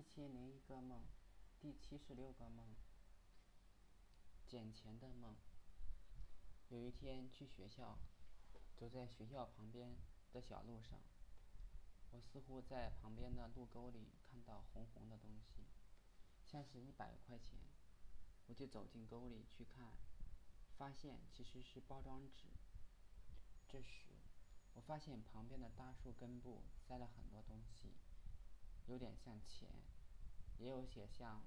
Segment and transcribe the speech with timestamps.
[0.00, 1.02] 一千零一个梦，
[1.60, 2.74] 第七十六个梦，
[4.48, 5.36] 捡钱的梦。
[6.70, 7.98] 有一天去学校，
[8.78, 9.94] 走在学校旁边
[10.32, 10.98] 的小路上，
[12.12, 15.66] 我似乎在旁边的路沟里看到红红的东西，
[16.46, 17.58] 像是一百块钱。
[18.46, 19.92] 我就走进沟里去看，
[20.78, 22.46] 发现其实是包装纸。
[23.68, 24.06] 这时，
[24.72, 27.92] 我发现旁边的大树根部塞了很多东西。
[28.86, 29.68] 有点像钱，
[30.58, 31.42] 也有些像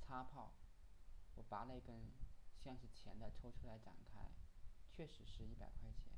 [0.00, 0.52] 擦炮。
[1.34, 2.10] 我拔了一根
[2.62, 4.30] 像是钱的抽出来展开，
[4.90, 6.12] 确实是一百块钱。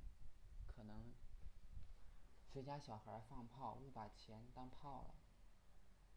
[0.67, 1.13] 可能
[2.53, 5.15] 谁家小孩放炮误把钱当炮了。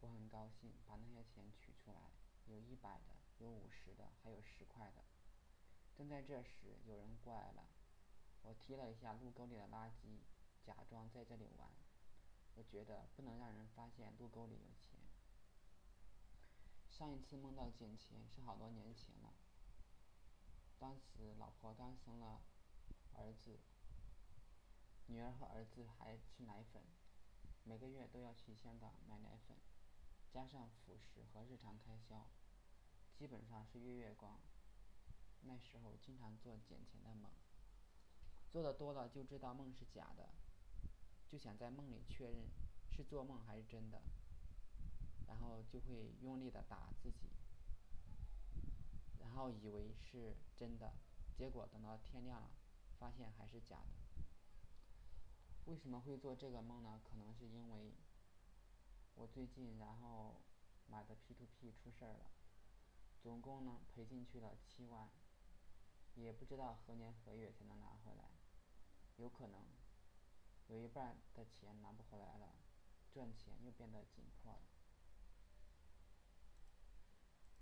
[0.00, 2.10] 我很高兴，把那些钱取出来，
[2.46, 5.04] 有一百的，有五十的，还有十块的。
[5.94, 7.68] 正在这时，有人过来了。
[8.42, 10.20] 我踢了一下路沟里的垃圾，
[10.62, 11.70] 假装在这里玩。
[12.74, 14.98] 觉得不能让人发现路沟里有钱。
[16.90, 19.32] 上一次梦到捡钱是好多年前了。
[20.80, 22.42] 当时老婆刚生了
[23.12, 23.60] 儿子，
[25.06, 26.82] 女儿和儿子还吃奶粉，
[27.62, 29.56] 每个月都要去香港买奶粉，
[30.32, 32.26] 加上辅食和日常开销，
[33.16, 34.40] 基本上是月月光。
[35.42, 37.30] 那时候经常做捡钱的梦，
[38.50, 40.30] 做的多了就知道梦是假的。
[41.26, 42.46] 就想在梦里确认
[42.96, 44.00] 是做梦还是真的，
[45.26, 47.26] 然后就会用力的打自己，
[49.18, 50.94] 然后以为是真的，
[51.36, 52.50] 结果等到天亮了，
[52.96, 53.96] 发现还是假的。
[55.64, 57.00] 为什么会做这个梦呢？
[57.02, 57.94] 可能是因为
[59.16, 60.40] 我最近然后
[60.86, 62.30] 买的 P to P 出事儿了，
[63.20, 65.10] 总共呢赔进去了七万，
[66.14, 68.30] 也不知道何年何月才能拿回来，
[69.16, 69.60] 有可能。
[70.68, 72.54] 有一半的钱拿不回来了，
[73.14, 74.83] 赚钱又变得紧迫了。